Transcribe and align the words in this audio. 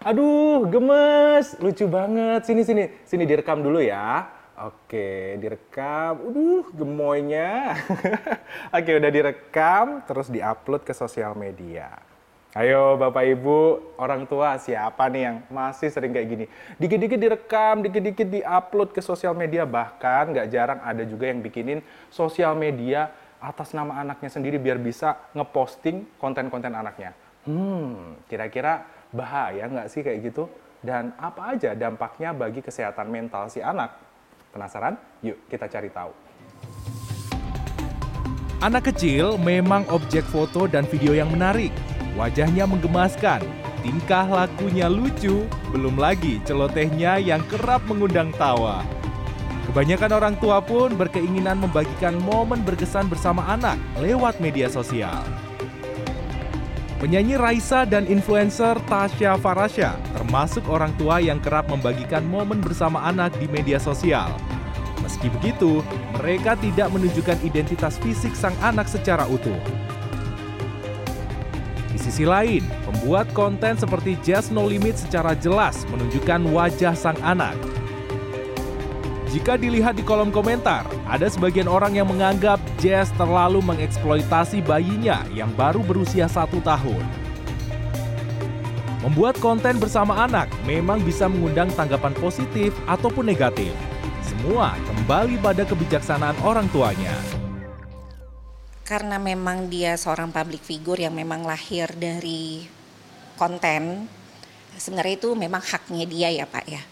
Aduh, 0.00 0.64
gemes. 0.72 1.60
Lucu 1.60 1.84
banget. 1.84 2.48
Sini, 2.48 2.64
sini. 2.64 2.88
Sini 3.04 3.28
direkam 3.28 3.60
dulu 3.60 3.84
ya. 3.84 4.32
Oke, 4.56 5.36
direkam. 5.36 6.24
Aduh, 6.24 6.64
gemoynya. 6.72 7.76
Oke, 8.76 8.96
udah 8.96 9.12
direkam, 9.12 10.00
terus 10.08 10.32
diupload 10.32 10.88
ke 10.88 10.96
sosial 10.96 11.36
media. 11.36 12.00
Ayo 12.56 12.96
Bapak 12.96 13.28
Ibu, 13.28 13.94
orang 14.00 14.26
tua 14.26 14.58
siapa 14.58 15.06
nih 15.06 15.22
yang 15.22 15.36
masih 15.52 15.92
sering 15.92 16.16
kayak 16.16 16.28
gini? 16.28 16.44
Dikit-dikit 16.80 17.20
direkam, 17.20 17.84
dikit-dikit 17.84 18.26
diupload 18.26 18.90
ke 18.96 18.98
sosial 19.04 19.36
media, 19.36 19.62
bahkan 19.68 20.32
nggak 20.32 20.48
jarang 20.50 20.80
ada 20.82 21.04
juga 21.06 21.30
yang 21.30 21.44
bikinin 21.44 21.78
sosial 22.10 22.58
media 22.58 23.12
atas 23.38 23.70
nama 23.70 24.02
anaknya 24.02 24.32
sendiri 24.32 24.58
biar 24.58 24.82
bisa 24.82 25.30
ngeposting 25.36 26.08
konten-konten 26.18 26.74
anaknya. 26.74 27.14
Hmm, 27.46 28.18
kira-kira 28.28 28.84
bahaya 29.10 29.66
nggak 29.66 29.88
sih 29.90 30.00
kayak 30.02 30.32
gitu? 30.32 30.50
Dan 30.80 31.12
apa 31.20 31.54
aja 31.54 31.76
dampaknya 31.76 32.32
bagi 32.32 32.64
kesehatan 32.64 33.12
mental 33.12 33.52
si 33.52 33.60
anak? 33.60 33.92
Penasaran? 34.50 34.96
Yuk 35.20 35.36
kita 35.46 35.68
cari 35.68 35.92
tahu. 35.92 36.12
Anak 38.60 38.92
kecil 38.92 39.40
memang 39.40 39.88
objek 39.88 40.24
foto 40.28 40.68
dan 40.68 40.84
video 40.84 41.16
yang 41.16 41.32
menarik 41.32 41.72
Wajahnya 42.18 42.66
menggemaskan, 42.66 43.38
tingkah 43.86 44.26
lakunya 44.26 44.90
lucu, 44.90 45.46
belum 45.70 45.94
lagi 45.94 46.42
celotehnya 46.42 47.22
yang 47.22 47.38
kerap 47.46 47.86
mengundang 47.86 48.34
tawa. 48.34 48.82
Kebanyakan 49.70 50.12
orang 50.18 50.34
tua 50.42 50.58
pun 50.58 50.98
berkeinginan 50.98 51.62
membagikan 51.62 52.18
momen 52.18 52.66
berkesan 52.66 53.06
bersama 53.06 53.46
anak 53.46 53.78
lewat 54.02 54.42
media 54.42 54.66
sosial. 54.66 55.22
Penyanyi 57.00 57.40
Raisa 57.40 57.88
dan 57.88 58.04
influencer 58.04 58.76
Tasya 58.84 59.40
Farasya 59.40 59.96
termasuk 60.12 60.68
orang 60.68 60.92
tua 61.00 61.16
yang 61.16 61.40
kerap 61.40 61.72
membagikan 61.72 62.20
momen 62.28 62.60
bersama 62.60 63.08
anak 63.08 63.32
di 63.40 63.48
media 63.48 63.80
sosial. 63.80 64.36
Meski 65.00 65.32
begitu, 65.32 65.80
mereka 66.20 66.60
tidak 66.60 66.92
menunjukkan 66.92 67.40
identitas 67.40 67.96
fisik 68.04 68.36
sang 68.36 68.52
anak 68.60 68.84
secara 68.84 69.24
utuh 69.24 69.56
sisi 72.00 72.24
lain, 72.26 72.64
pembuat 72.88 73.28
konten 73.36 73.76
seperti 73.76 74.16
Jazz 74.24 74.48
No 74.48 74.66
Limit 74.66 74.98
secara 74.98 75.36
jelas 75.36 75.86
menunjukkan 75.92 76.48
wajah 76.50 76.96
sang 76.96 77.14
anak. 77.22 77.54
Jika 79.30 79.54
dilihat 79.54 79.94
di 79.94 80.02
kolom 80.02 80.34
komentar, 80.34 80.82
ada 81.06 81.30
sebagian 81.30 81.70
orang 81.70 81.94
yang 81.94 82.10
menganggap 82.10 82.58
Jazz 82.82 83.14
terlalu 83.14 83.62
mengeksploitasi 83.62 84.58
bayinya 84.66 85.22
yang 85.30 85.54
baru 85.54 85.86
berusia 85.86 86.26
satu 86.26 86.58
tahun. 86.58 87.02
Membuat 89.06 89.38
konten 89.38 89.78
bersama 89.78 90.26
anak 90.26 90.50
memang 90.66 90.98
bisa 91.06 91.30
mengundang 91.30 91.70
tanggapan 91.78 92.12
positif 92.18 92.74
ataupun 92.90 93.22
negatif. 93.22 93.70
Semua 94.26 94.74
kembali 94.90 95.38
pada 95.38 95.62
kebijaksanaan 95.62 96.36
orang 96.42 96.66
tuanya 96.74 97.14
karena 98.90 99.22
memang 99.22 99.70
dia 99.70 99.94
seorang 99.94 100.34
public 100.34 100.66
figure 100.66 100.98
yang 100.98 101.14
memang 101.14 101.46
lahir 101.46 101.86
dari 101.94 102.66
konten 103.38 104.10
sebenarnya 104.80 105.20
itu 105.20 105.30
memang 105.36 105.60
haknya 105.60 106.08
dia 106.08 106.28
ya 106.32 106.48
Pak 106.48 106.64
ya. 106.66 106.82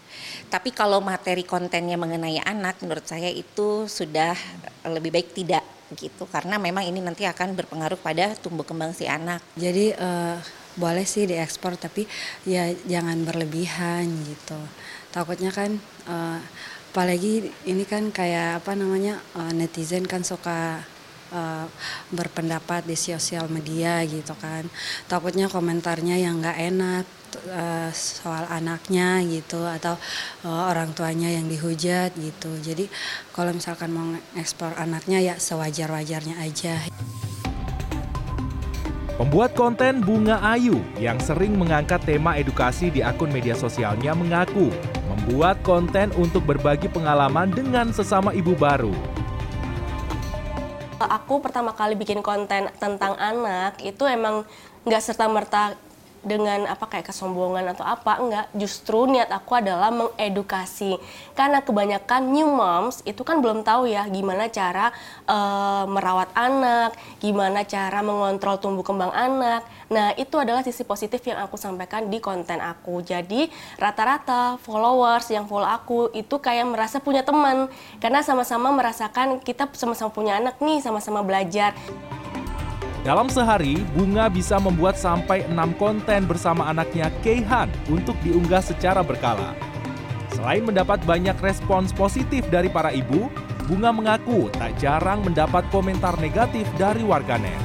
Tapi 0.49 0.69
kalau 0.73 1.01
materi 1.01 1.45
kontennya 1.45 1.97
mengenai 1.97 2.41
anak 2.41 2.81
menurut 2.85 3.05
saya 3.05 3.29
itu 3.29 3.89
sudah 3.89 4.37
lebih 4.85 5.13
baik 5.13 5.33
tidak 5.33 5.65
gitu 5.97 6.29
karena 6.29 6.61
memang 6.61 6.85
ini 6.85 7.01
nanti 7.01 7.25
akan 7.25 7.57
berpengaruh 7.57 7.97
pada 7.97 8.37
tumbuh 8.37 8.65
kembang 8.65 8.93
si 8.93 9.09
anak. 9.09 9.41
Jadi 9.57 9.93
uh, 9.97 10.37
boleh 10.77 11.05
sih 11.05 11.25
diekspor 11.25 11.75
tapi 11.75 12.05
ya 12.45 12.69
jangan 12.85 13.25
berlebihan 13.25 14.05
gitu. 14.29 14.57
Takutnya 15.09 15.49
kan 15.49 15.81
uh, 16.05 16.39
apalagi 16.93 17.49
ini 17.69 17.85
kan 17.85 18.09
kayak 18.09 18.65
apa 18.65 18.73
namanya 18.73 19.21
uh, 19.37 19.53
netizen 19.53 20.05
kan 20.05 20.25
suka 20.25 20.81
uh, 21.33 21.65
berpendapat 22.09 22.85
di 22.85 22.97
sosial 22.97 23.45
media 23.49 24.01
gitu 24.09 24.33
kan 24.37 24.65
takutnya 25.05 25.45
komentarnya 25.45 26.17
yang 26.17 26.41
nggak 26.41 26.57
enak 26.57 27.05
uh, 27.49 27.89
soal 27.93 28.49
anaknya 28.49 29.21
gitu 29.25 29.61
atau 29.65 29.97
uh, 30.45 30.71
orang 30.71 30.93
tuanya 30.97 31.29
yang 31.29 31.45
dihujat 31.45 32.15
gitu. 32.17 32.51
Jadi 32.61 32.89
kalau 33.35 33.53
misalkan 33.53 33.93
mau 33.93 34.07
ekspor 34.37 34.73
anaknya 34.77 35.21
ya 35.21 35.35
sewajar-wajarnya 35.37 36.35
aja. 36.41 36.89
Pembuat 39.19 39.51
konten 39.51 39.99
Bunga 39.99 40.39
Ayu 40.39 40.79
yang 40.95 41.19
sering 41.19 41.59
mengangkat 41.59 41.99
tema 42.07 42.39
edukasi 42.39 42.87
di 42.87 43.03
akun 43.03 43.27
media 43.35 43.51
sosialnya 43.51 44.15
mengaku 44.15 44.71
membuat 45.11 45.59
konten 45.59 46.15
untuk 46.15 46.47
berbagi 46.47 46.87
pengalaman 46.87 47.51
dengan 47.51 47.91
sesama 47.91 48.31
ibu 48.31 48.55
baru. 48.55 48.95
Aku 50.99 51.43
pertama 51.43 51.75
kali 51.75 51.99
bikin 51.99 52.23
konten 52.23 52.71
tentang 52.79 53.19
anak 53.19 53.83
itu 53.83 54.07
emang 54.07 54.47
nggak 54.87 55.03
serta 55.03 55.27
merta 55.27 55.75
dengan 56.21 56.67
apa 56.67 56.85
kayak 56.85 57.11
kesombongan 57.11 57.71
atau 57.75 57.85
apa 57.87 58.19
enggak. 58.19 58.45
Justru 58.55 59.07
niat 59.07 59.31
aku 59.31 59.57
adalah 59.57 59.89
mengedukasi. 59.89 60.99
Karena 61.33 61.63
kebanyakan 61.63 62.21
new 62.29 62.49
moms 62.49 63.01
itu 63.07 63.21
kan 63.23 63.39
belum 63.39 63.63
tahu 63.63 63.87
ya 63.87 64.05
gimana 64.11 64.51
cara 64.51 64.91
uh, 65.25 65.87
merawat 65.87 66.31
anak 66.35 66.95
gimana 67.23 67.63
cara 67.63 67.99
mengontrol 68.03 68.59
tumbuh 68.59 68.83
kembang 68.83 69.11
anak. 69.11 69.63
Nah 69.89 70.13
itu 70.19 70.35
adalah 70.37 70.61
sisi 70.61 70.85
positif 70.85 71.23
yang 71.25 71.41
aku 71.41 71.55
sampaikan 71.55 72.07
di 72.11 72.21
konten 72.21 72.61
aku. 72.61 73.01
Jadi 73.01 73.49
rata-rata 73.79 74.61
followers 74.61 75.31
yang 75.33 75.49
follow 75.49 75.67
aku 75.67 76.13
itu 76.13 76.37
kayak 76.37 76.67
merasa 76.69 77.01
punya 77.01 77.25
teman. 77.25 77.71
Karena 77.97 78.21
sama-sama 78.21 78.69
merasakan 78.75 79.41
kita 79.41 79.71
sama-sama 79.73 80.11
punya 80.13 80.37
anak 80.37 80.61
nih 80.61 80.83
sama-sama 80.83 81.23
belajar 81.25 81.73
dalam 82.99 83.31
sehari, 83.31 83.79
Bunga 83.95 84.27
bisa 84.27 84.59
membuat 84.59 84.99
sampai 84.99 85.47
enam 85.47 85.71
konten 85.79 86.27
bersama 86.27 86.67
anaknya 86.67 87.07
Keihan 87.23 87.71
untuk 87.87 88.19
diunggah 88.19 88.59
secara 88.59 88.99
berkala. 88.99 89.55
Selain 90.35 90.63
mendapat 90.63 90.99
banyak 91.07 91.35
respons 91.39 91.95
positif 91.95 92.43
dari 92.51 92.67
para 92.67 92.91
ibu, 92.91 93.31
Bunga 93.71 93.95
mengaku 93.95 94.51
tak 94.51 94.75
jarang 94.83 95.23
mendapat 95.23 95.63
komentar 95.71 96.17
negatif 96.19 96.67
dari 96.75 96.99
warganet. 97.05 97.55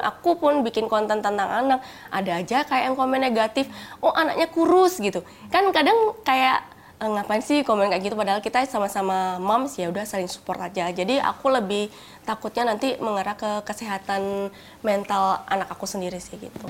Aku 0.00 0.38
pun 0.38 0.64
bikin 0.64 0.88
konten 0.88 1.20
tentang 1.20 1.50
anak, 1.50 1.84
ada 2.08 2.40
aja 2.40 2.64
kayak 2.64 2.90
yang 2.90 2.96
komen 2.96 3.20
negatif, 3.20 3.68
oh 4.00 4.14
anaknya 4.14 4.48
kurus 4.48 4.96
gitu. 4.96 5.20
Kan 5.52 5.68
kadang 5.70 6.16
kayak 6.24 6.69
ngapain 7.00 7.40
sih 7.40 7.64
komen 7.64 7.88
kayak 7.88 8.04
gitu 8.04 8.16
padahal 8.18 8.44
kita 8.44 8.68
sama-sama 8.68 9.40
moms 9.40 9.72
ya 9.80 9.88
udah 9.88 10.04
saling 10.04 10.28
support 10.28 10.60
aja. 10.60 10.92
Jadi 10.92 11.16
aku 11.16 11.48
lebih 11.48 11.88
takutnya 12.28 12.68
nanti 12.68 13.00
mengarah 13.00 13.32
ke 13.32 13.64
kesehatan 13.64 14.52
mental 14.84 15.40
anak 15.48 15.72
aku 15.72 15.88
sendiri 15.88 16.20
sih 16.20 16.36
gitu. 16.36 16.68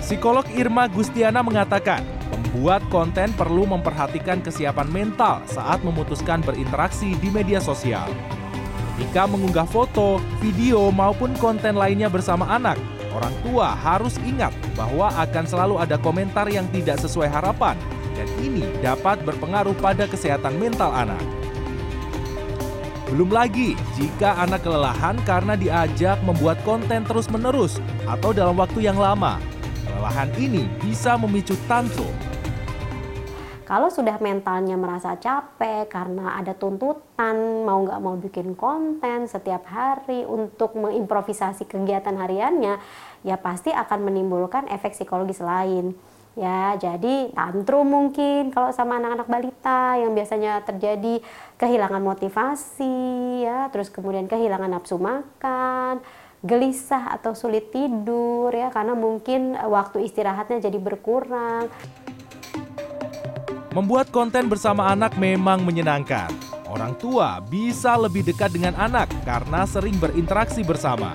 Psikolog 0.00 0.46
Irma 0.54 0.86
Gustiana 0.86 1.42
mengatakan, 1.42 2.00
pembuat 2.30 2.78
konten 2.94 3.34
perlu 3.34 3.66
memperhatikan 3.66 4.38
kesiapan 4.38 4.86
mental 4.86 5.42
saat 5.50 5.82
memutuskan 5.82 6.40
berinteraksi 6.46 7.18
di 7.18 7.26
media 7.26 7.58
sosial. 7.58 8.06
Ketika 8.96 9.26
mengunggah 9.28 9.66
foto, 9.66 10.22
video, 10.38 10.88
maupun 10.94 11.34
konten 11.36 11.74
lainnya 11.74 12.06
bersama 12.06 12.48
anak, 12.48 12.78
orang 13.12 13.34
tua 13.44 13.74
harus 13.74 14.16
ingat 14.22 14.54
bahwa 14.78 15.10
akan 15.20 15.44
selalu 15.44 15.74
ada 15.82 15.98
komentar 15.98 16.46
yang 16.48 16.64
tidak 16.70 17.02
sesuai 17.02 17.26
harapan, 17.26 17.74
dan 18.16 18.28
ini 18.40 18.64
dapat 18.80 19.20
berpengaruh 19.22 19.76
pada 19.76 20.08
kesehatan 20.08 20.56
mental 20.56 20.88
anak. 20.90 21.20
Belum 23.06 23.30
lagi 23.30 23.78
jika 23.94 24.34
anak 24.42 24.66
kelelahan 24.66 25.14
karena 25.22 25.54
diajak 25.54 26.18
membuat 26.26 26.58
konten 26.66 27.06
terus-menerus 27.06 27.78
atau 28.02 28.34
dalam 28.34 28.58
waktu 28.58 28.82
yang 28.82 28.98
lama. 28.98 29.38
Kelelahan 29.86 30.32
ini 30.42 30.66
bisa 30.82 31.14
memicu 31.14 31.54
tantrum. 31.70 32.10
Kalau 33.66 33.90
sudah 33.90 34.18
mentalnya 34.22 34.78
merasa 34.78 35.18
capek 35.18 35.90
karena 35.90 36.38
ada 36.38 36.54
tuntutan 36.54 37.66
mau 37.66 37.82
nggak 37.82 37.98
mau 37.98 38.14
bikin 38.14 38.54
konten 38.54 39.26
setiap 39.26 39.66
hari 39.66 40.22
untuk 40.22 40.78
mengimprovisasi 40.78 41.66
kegiatan 41.66 42.14
hariannya, 42.14 42.78
ya 43.26 43.36
pasti 43.38 43.74
akan 43.74 44.06
menimbulkan 44.06 44.70
efek 44.70 44.94
psikologis 44.94 45.42
lain 45.42 45.98
ya 46.36 46.76
jadi 46.76 47.32
tantrum 47.32 47.88
mungkin 47.88 48.52
kalau 48.52 48.68
sama 48.70 49.00
anak-anak 49.00 49.24
balita 49.24 49.96
yang 49.96 50.12
biasanya 50.12 50.60
terjadi 50.68 51.24
kehilangan 51.56 52.04
motivasi 52.04 53.40
ya 53.48 53.72
terus 53.72 53.88
kemudian 53.88 54.28
kehilangan 54.28 54.68
nafsu 54.68 55.00
makan 55.00 56.04
gelisah 56.44 57.16
atau 57.16 57.32
sulit 57.32 57.72
tidur 57.72 58.52
ya 58.52 58.68
karena 58.68 58.92
mungkin 58.92 59.56
waktu 59.56 60.04
istirahatnya 60.04 60.60
jadi 60.60 60.76
berkurang 60.76 61.72
Membuat 63.76 64.08
konten 64.08 64.48
bersama 64.48 64.88
anak 64.88 65.20
memang 65.20 65.60
menyenangkan. 65.60 66.32
Orang 66.64 66.96
tua 66.96 67.44
bisa 67.44 67.92
lebih 68.00 68.24
dekat 68.24 68.56
dengan 68.56 68.72
anak 68.72 69.04
karena 69.28 69.68
sering 69.68 70.00
berinteraksi 70.00 70.64
bersama. 70.64 71.12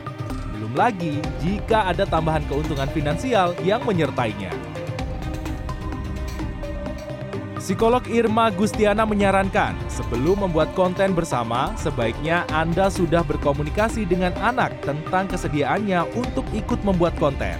Belum 0.53 0.69
lagi 0.77 1.17
jika 1.41 1.89
ada 1.89 2.05
tambahan 2.05 2.45
keuntungan 2.45 2.85
finansial 2.93 3.57
yang 3.65 3.81
menyertainya. 3.81 4.70
Psikolog 7.71 8.03
Irma 8.11 8.51
Gustiana 8.51 9.07
menyarankan, 9.07 9.71
sebelum 9.87 10.43
membuat 10.43 10.75
konten 10.75 11.15
bersama, 11.15 11.71
sebaiknya 11.79 12.43
Anda 12.51 12.91
sudah 12.91 13.23
berkomunikasi 13.23 14.03
dengan 14.03 14.35
anak 14.43 14.75
tentang 14.83 15.31
kesediaannya 15.31 16.03
untuk 16.19 16.43
ikut 16.51 16.83
membuat 16.83 17.15
konten. 17.15 17.55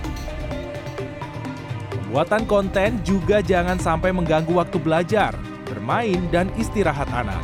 Pembuatan 1.95 2.43
konten 2.43 2.99
juga 3.07 3.39
jangan 3.39 3.79
sampai 3.79 4.11
mengganggu 4.11 4.51
waktu 4.51 4.83
belajar, 4.83 5.31
bermain, 5.63 6.19
dan 6.27 6.51
istirahat 6.59 7.07
anak. 7.15 7.39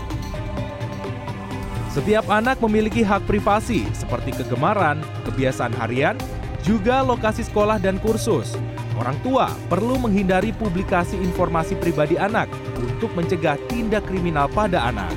Setiap 1.95 2.27
anak 2.27 2.59
memiliki 2.59 2.99
hak 2.99 3.23
privasi 3.31 3.87
seperti 3.95 4.35
kegemaran, 4.43 4.99
kebiasaan 5.23 5.71
harian, 5.71 6.19
juga 6.67 6.99
lokasi 6.99 7.47
sekolah 7.47 7.79
dan 7.79 7.95
kursus, 8.03 8.59
orang 8.97 9.17
tua 9.21 9.53
perlu 9.69 10.01
menghindari 10.01 10.49
publikasi 10.51 11.15
informasi 11.21 11.77
pribadi 11.77 12.17
anak 12.17 12.49
untuk 12.81 13.13
mencegah 13.13 13.55
tindak 13.69 14.03
kriminal 14.09 14.49
pada 14.49 14.89
anak. 14.89 15.13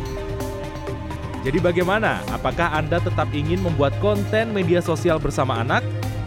Jadi 1.41 1.57
bagaimana? 1.57 2.21
Apakah 2.29 2.77
Anda 2.77 3.01
tetap 3.01 3.33
ingin 3.33 3.65
membuat 3.65 3.97
konten 4.05 4.53
media 4.53 4.85
sosial 4.85 5.17
bersama 5.17 5.65
anak? 5.65 5.81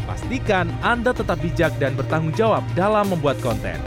Pastikan 0.10 0.74
Anda 0.82 1.14
tetap 1.14 1.38
bijak 1.38 1.78
dan 1.78 1.94
bertanggung 1.94 2.34
jawab 2.34 2.66
dalam 2.74 3.14
membuat 3.14 3.38
konten. 3.40 3.78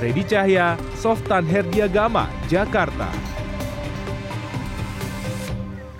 Freddy 0.00 0.24
Cahya, 0.24 0.80
Softan 0.96 1.44
Herdiagama, 1.44 2.24
Jakarta. 2.48 3.12